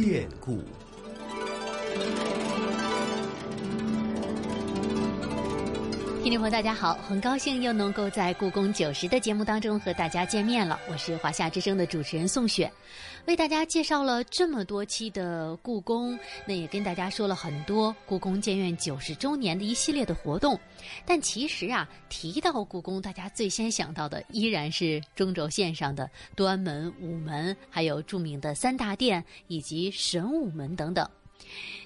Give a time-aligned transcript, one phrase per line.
[0.00, 0.62] 变故。
[6.28, 10.78] 听众朋友，大家好，很高兴又能够在故宫九十的节目当中和大家见面了。
[10.86, 12.70] 我是华夏之声的主持人宋雪，
[13.24, 20.60] 为大家介绍了这么多期的故宫，那也跟大家说了很多故宫建院九十周年的一系列的活动。
[21.06, 31.08] 但其实啊，提到故宫，大家最先想到的依然是中轴线上的端门、午门，还有著名的三大殿以及神武门等等。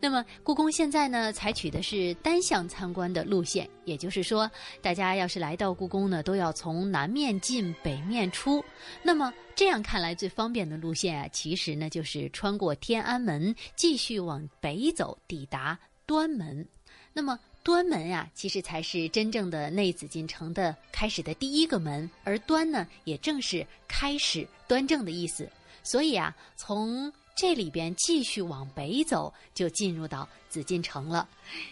[0.00, 4.50] 那么，故宫现在呢，采取的是单向参观的路线，也就是说，
[4.82, 8.62] 大家要是来到故宫呢，都要从南面进，北面出。
[9.02, 16.66] 那么这样看来，最方便的路线啊，其实呢，就是穿过天安门，继续往北走，抵达端门。
[17.14, 25.48] 那么端门啊，其实才是真正的内紫禁城的开始的第一个门，而端呢，也正是开始端正的意思。
[25.82, 31.28] 所以啊，从这里边继续往北走，就进入到紫禁城了。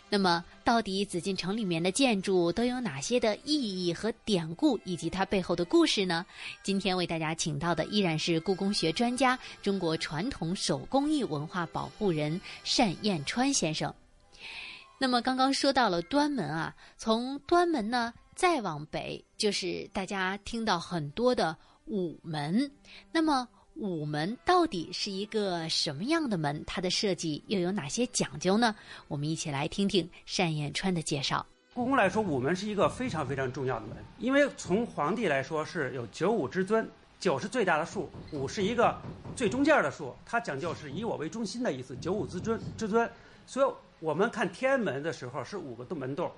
[0.08, 6.26] 那么，到底紫禁城里面的建筑都有哪些的意义和典故，以及它背后的故事呢？
[6.64, 12.40] 今天为大家请到的依然是故宫学专家、中国传统手工艺文化保护人
[12.76, 13.94] 单彦川先生。
[14.98, 22.70] 那么，刚刚说到了端门啊，从端门呢再往北，就是大家听到很多的午门。
[23.12, 26.62] 那么，午门到底是一个什么样的门？
[26.66, 28.74] 它的设计又有哪些讲究呢？
[29.08, 31.44] 我们一起来听听单彦川的介绍。
[31.74, 36.86] 故宫来说，午门是一个非常非常重要的门，因为从皇帝来说是有九五之尊，
[37.18, 38.94] 九是最大的数，五是一个
[39.34, 43.10] 最中间的数，它讲究是以我为中心的意思，九五之尊之尊。
[43.46, 46.30] 所以我们看天安门的时候是五个洞门洞，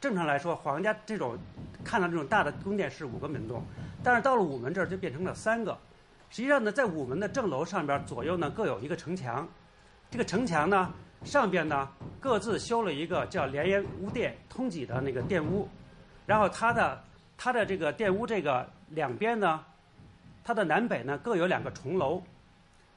[0.00, 1.38] 正常来说皇家这种
[1.84, 3.62] 看到这种大的宫殿是五个门洞，
[4.02, 5.78] 但是到了午门这儿就变成了三个。
[6.32, 9.46] 实际上呢，在午门的正楼上边左右呢各有一个城墙，
[10.10, 10.90] 这个城墙呢
[11.24, 11.86] 上边呢
[12.18, 15.68] 各自修了一个叫连延屋殿通脊的那个殿屋，
[16.24, 17.04] 然后它的
[17.36, 19.62] 它的这个殿屋这个两边呢，
[20.42, 22.22] 它的南北呢各有两个重楼，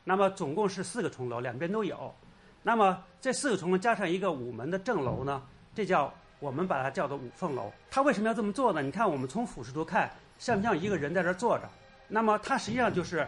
[0.05, 2.15] 那么总共是四个重楼，两边都有。
[2.63, 5.43] 那么这四个重楼加上一个午门的正楼呢，
[5.73, 7.69] 这叫我们把它叫做五凤楼。
[7.91, 8.81] 它为什么要这么做呢？
[8.81, 11.69] 你看我们从俯视图看，像不像一个人在这坐着？
[12.07, 13.27] 那么它实际上就是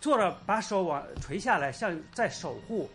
[0.00, 2.88] 坐着，把手往垂下来，像在守护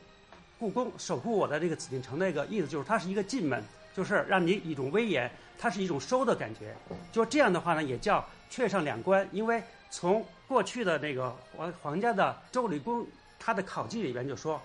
[0.59, 3.63] 故宫、守护我的这个紫禁城那个意思，就是它是一个进门，
[3.94, 6.75] 就是让你一种威严，它是一种收的感觉。
[7.12, 13.06] 就这样的话呢，也叫阙上两关，因为从过去的那个皇皇家的周礼宫，
[13.40, 14.62] 它的考记里边就说，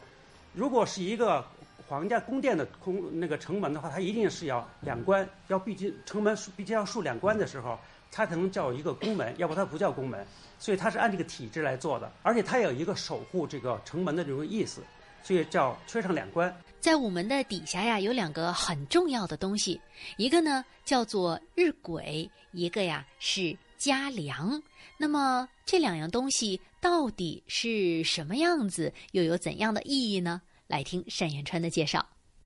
[0.54, 1.44] 如果是一个
[1.88, 7.78] 皇家宫殿的空那个城门的话，它一定是要两关，要毕竟城门毕竟要竖两关的时候。
[8.10, 10.26] 它可能叫一个宫门， 要不它不叫宫门，
[10.58, 14.82] 所以它是按这个体制来做的，而且它有一个守护这个城门的这种意思，
[15.22, 16.54] 所以叫缺上两关。
[16.80, 19.80] 在午门的底下呀，有两个很重要的东西，
[20.16, 24.60] 一个呢叫做日晷，一个呀是嘉梁。
[24.96, 30.40] 那么这两样东西到底是什么样子，又有怎样的意义呢？
[30.66, 32.04] 来听单元川的介绍。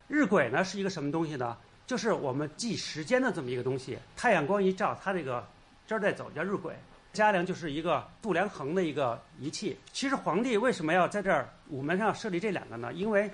[0.08, 1.56] 日晷呢是一个什么东西呢？
[1.86, 3.98] 就是我们记时间的这么一个东西。
[4.16, 5.46] 太阳光一照，它这个。
[5.86, 6.72] 这儿在走叫日晷，
[7.12, 9.78] 嘉梁就是一个度量衡的一个仪器。
[9.92, 12.92] 其实皇帝为什么要在这儿午门上设立这两个呢？
[12.92, 13.30] 因为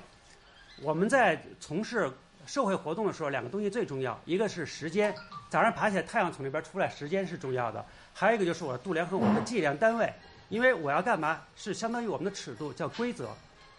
[0.82, 2.10] 我们在从事
[2.46, 5.14] 社会活动的时候，两个东西最重要，一个是时间，
[5.48, 7.80] 早上爬起来太阳从那边出来，时间是重要的；
[8.12, 10.12] 还有一个就是我度量衡，我的计量单位，
[10.48, 13.28] 因为我要干嘛，是相当于我们的尺度叫规则，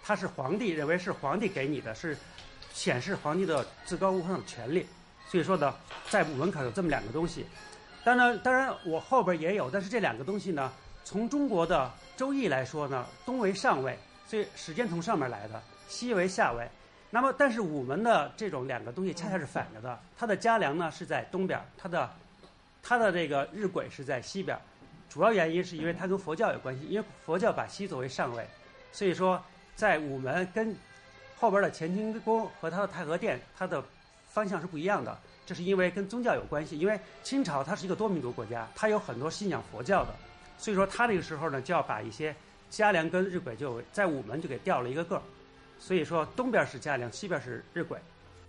[0.02, 2.18] 它是皇帝认为是皇帝给你的，是
[2.72, 4.88] 显示皇帝的至高无上的权利。
[5.28, 5.76] 所以说呢，
[6.10, 7.46] 在午门口有这么两个东西。
[8.04, 10.72] 当然，当然，我后边也有，但是这两个东西呢，
[11.04, 16.68] 从中国的周易来说呢，东为上位，所以时间从上面来的，西为下位。
[17.12, 22.10] 那么，但是午门的这种两个东西恰恰是反着的，它的嘉梁呢是在东边，它的
[22.82, 24.58] 它的这个日晷是在西边。
[25.08, 28.48] 主要原因是因为它跟佛教有关系，因为佛教把西作为上位，
[28.92, 29.40] 所以说
[29.76, 30.76] 在午门跟
[31.38, 33.84] 后边的乾清宫和它的太和殿，它的
[34.30, 35.16] 方向是不一样的。
[35.46, 40.16] 这是因为跟宗教有关系，因为清朝它是一个多民族国家，它有很多信仰佛教的，
[40.58, 42.34] 所以说它这个时候呢就要把一些
[42.70, 45.22] 嘉梁跟日晷就在午门就给调了一个个儿，
[45.80, 47.98] 所以说东边是嘉梁，西边是日晷。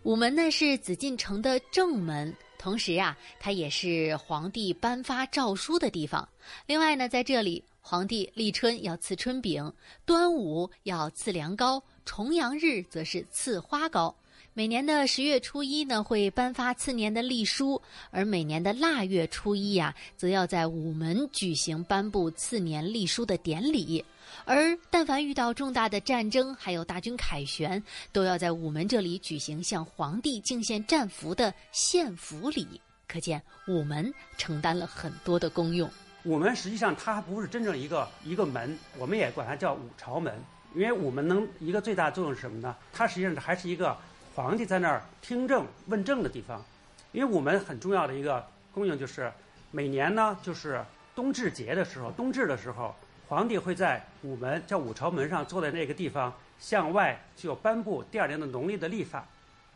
[0.04, 6.28] 午门呢是紫禁城的正门，同时啊它也是皇帝颁发诏书的地方。
[6.66, 9.72] 另外呢在这里，皇帝立春要赐春饼，
[10.04, 14.14] 端午要赐凉糕，重阳日则是赐花糕。
[14.54, 24.04] 每年的十月初一呢，会颁发次年的历书；而每年的腊月初一呀，则要在午门举行颁布次年历书的典礼。
[24.44, 27.82] 而但凡遇到重大的战争，还有大军凯旋，
[28.12, 32.78] 都要在午门这里举行向皇帝敬献战俘的献俘礼。
[33.08, 35.88] 可见午门承担了很多的功用。
[36.24, 40.34] 午门实际上它还不是真正一个一个门，我们也管它叫午朝门。
[40.74, 42.74] 因为午门能一个最大作用是什么呢？
[42.92, 43.94] 它实际上还是一个
[44.34, 46.64] 皇帝在那儿听政问政的地方。
[47.12, 48.42] 因为午门很重要的一个
[48.72, 49.30] 功用就是，
[49.70, 50.82] 每年呢就是
[51.14, 52.94] 冬至节的时候，冬至的时候，
[53.28, 59.26] 皇帝会在午门叫午朝门上坐在那个地方，向外就颁布第二年的农历的历法，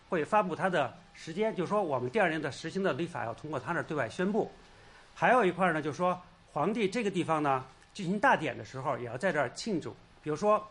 [0.09, 4.51] 会发布他的时间，就是说我们第二年的实行的历法要通过他那儿对外宣布。
[5.15, 6.19] 还有一块呢，就是说
[6.53, 7.63] 皇帝这个地方呢
[7.93, 10.67] 进行大典的时候，也要在这儿庆祝，比如说。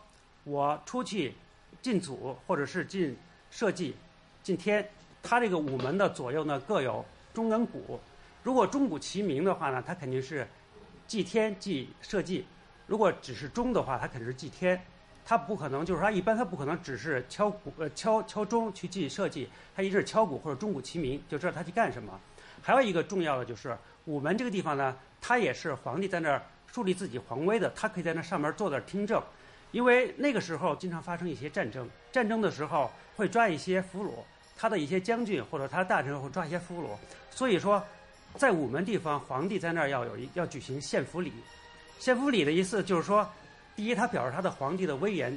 [0.48, 1.34] 我出去
[1.82, 3.16] 进祖，或者是进
[3.50, 3.94] 社稷、
[4.42, 4.88] 进天，
[5.22, 7.98] 它这个午门的左右呢各有钟跟鼓。
[8.42, 10.46] 如果钟鼓齐鸣的话呢，它肯定是
[11.06, 12.44] 祭天祭社稷；
[12.86, 14.80] 如果只是钟的话，它肯定是祭天。
[15.24, 22.20] 它不可能就是说，一般它不可能只是敲鼓呃敲敲钟去祭社稷，它一直是敲鼓或者钟鼓齐鸣，就知道他去干什么。
[22.62, 26.40] 还有一个重要的就是午门这个地方呢，它也是皇帝在那儿
[26.72, 29.20] 树立自己皇威的，他可以在那上面坐那儿听政。
[29.72, 34.12] 因为那个时候经常发生一些战争，战争的时候会抓一些俘虏，
[34.56, 36.88] 他的一些将军或者他的大臣会抓一些俘虏，
[37.30, 37.82] 所以说，
[38.36, 41.32] 在午门地方，皇帝在那儿要有一要举行献俘礼。
[41.98, 43.28] 献俘礼的意思就是说，
[43.74, 45.36] 第一，他表示他的皇帝的威严，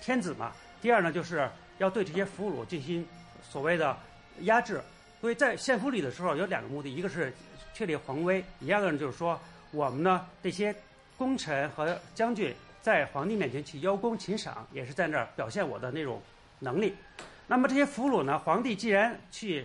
[0.00, 0.50] 天子嘛；
[0.80, 1.48] 第二呢，就是
[1.78, 3.06] 要对这些俘虏进行
[3.42, 3.96] 所谓的
[4.40, 4.80] 压制。
[5.20, 7.32] 所以在献俘礼的时候有两个目的，一个是
[7.72, 9.38] 确立皇威，第二个呢就是说
[9.70, 10.74] 我们呢这些
[11.16, 12.54] 功臣和将军。
[12.84, 16.20] 在皇帝面前去邀功请赏，也是在那儿表现我的那种
[16.58, 16.94] 能力。
[17.46, 18.38] 那么这些俘虏呢？
[18.38, 19.64] 皇帝既然去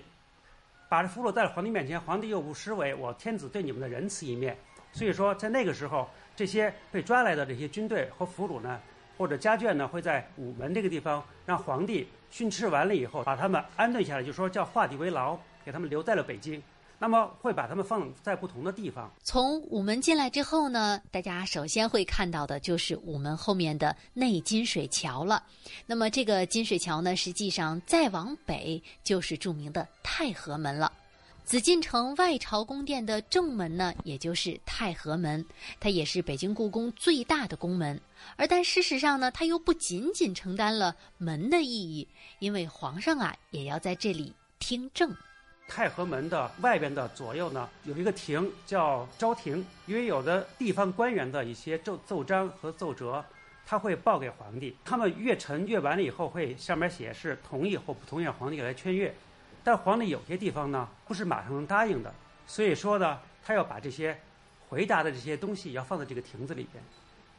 [0.88, 4.56] 把这俘虏带到皇帝面前，皇帝又不失为我天子对你们的仁慈一面。
[4.94, 8.80] 所以说，在那个时候，这些被抓来的这些军队和俘虏呢，
[9.18, 16.64] 或者家眷呢，会在午门这个地方让皇帝训斥完了以后，把他们安顿下来，就说叫画地为牢，给他们留在了北京。
[17.00, 19.10] 那么会把它们放在不同的地方。
[19.24, 25.42] 从午门进来之后呢，大家首先会看到的就是午门后面的内金水桥了。
[25.86, 30.92] 那么这个金水桥呢，实际上再往北就是著名的太和门了。
[31.46, 35.44] 紫禁城外朝宫殿的正门呢，也就是太和门，
[35.80, 38.00] 它也是北京故宫最大的宫门。
[38.36, 42.08] 而但事实上呢，它又不仅仅承担了门的意义，
[42.38, 45.12] 因为皇上啊也要在这里听政。
[45.70, 53.24] 太和门的外边的左右呢，有一个亭叫昭亭，因为有的地方官员的一些奏奏章和奏折，
[53.66, 59.14] 他会报给皇帝，他们阅陈阅完了以后，会上面写是同意或不同意皇帝来圈阅，
[59.64, 62.12] 但皇帝有些地方呢，不是马上能答应的，
[62.48, 64.20] 所以说呢，他要把这些
[64.68, 66.84] 回答的这些东西要放在这个亭子里边，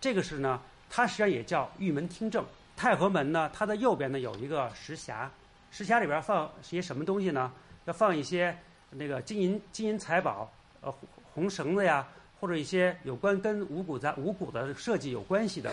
[0.01, 2.45] 这个是呢，它实际上也叫御门听政。
[2.77, 5.29] 太和门呢，它的右边呢有一个石匣，
[5.71, 7.53] 石匣里边放些什么东西呢？
[7.91, 8.57] 要放一些
[8.91, 10.49] 那个金银金银财宝，
[10.81, 10.95] 呃，
[11.35, 12.07] 红绳子呀，
[12.39, 15.73] 或者一些有关跟五谷杂五谷的设计有关系的。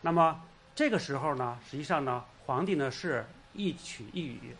[0.00, 0.40] 那么
[0.72, 4.54] 这个时候呢，实际上呢，皇帝呢是一曲一语，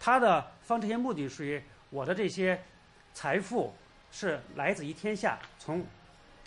[0.00, 2.58] 他的放这些目的是于我的这些
[3.12, 3.74] 财富
[4.10, 5.84] 是来自于天下，从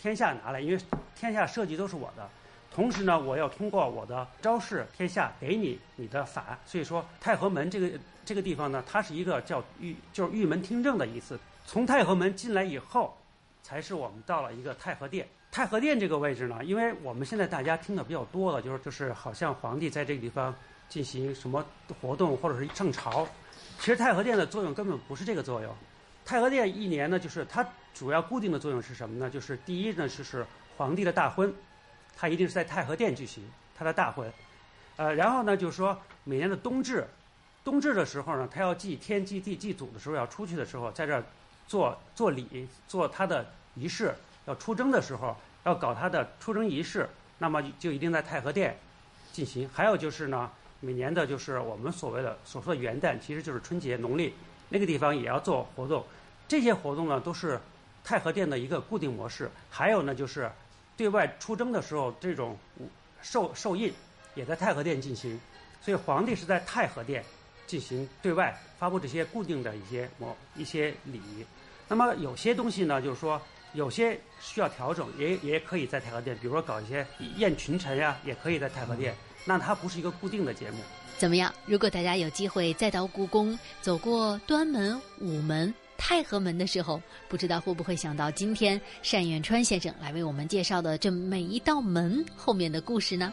[0.00, 0.78] 天下拿来，因为
[1.14, 2.28] 天下设计都是我的。
[2.72, 7.96] 同时呢，我要通过我的昭示天下给你你的法，所以说太和门这个
[8.26, 11.38] 这个地方呢，它是一个叫玉就是玉门听政的意思。
[11.64, 13.16] 从太和门进来以后，
[13.62, 15.26] 才是我们到了一个太和殿。
[15.50, 20.54] 太和殿这个位置呢，因为我们现在大家听的比较多了，就是就是好像皇帝在这个地方
[20.88, 21.64] 进行什么
[22.00, 23.26] 活动或者是上朝，
[23.78, 25.74] 其实太和殿的作用根本不是这个作用。
[26.24, 29.30] 太和殿一年呢，就是它主要固定的作用是什么呢？
[29.30, 30.44] 就是第一呢，就是
[30.76, 31.54] 皇帝的大婚。
[32.18, 33.44] 他一定是在太和殿举行
[33.76, 34.32] 他的大婚，
[34.96, 37.06] 呃，然后呢，就是说每年的冬至，
[37.66, 41.20] 冬至的时候呢，他要祭天、祭地、祭祖的时候，要出去的时候，在这儿
[41.66, 43.44] 做做礼，做他的
[43.74, 44.14] 仪式。
[44.46, 47.08] 要出征的时候，要搞他的出征仪式，
[47.38, 48.78] 那么就一定在太和殿
[49.32, 49.68] 进行。
[49.74, 54.32] 还有就是呢，每年的就是我们所谓的所说的元旦，其实就是春节农历
[54.68, 56.04] 那个地方也要做活动。
[56.46, 57.60] 这些活动呢，都是
[58.04, 59.50] 太和殿的一个固定模式。
[59.68, 60.48] 还有呢，就是。
[60.96, 62.56] 对外出征的时候，这种
[63.20, 63.92] 受受印
[64.34, 65.38] 也在太和殿进行，
[65.82, 67.22] 所以皇帝是在太和殿
[67.66, 71.44] 进行对外发布这些固定的一些某一些礼仪。
[71.88, 73.40] 那么有些东西呢，就是说
[73.72, 77.06] 有些需要调整，也也可以在太和殿，比如说搞一些
[77.36, 79.14] 宴群臣呀，也可以在太和殿。
[79.44, 80.78] 那它不是一个固定的节目。
[81.18, 81.52] 怎么样？
[81.64, 85.72] 如果大家有机会再到故宫，走过端门、午门。
[85.98, 88.78] 太和门的时候，不知道会不会想到今天
[89.10, 93.32] 单远川先生来为我们介绍的这每一道门后面的故事呢？